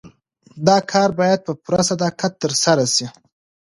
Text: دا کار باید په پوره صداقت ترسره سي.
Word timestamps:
دا 0.67 0.77
کار 0.91 1.09
باید 1.19 1.39
په 1.45 1.53
پوره 1.63 1.81
صداقت 1.91 2.31
ترسره 2.43 2.85
سي. 2.95 3.05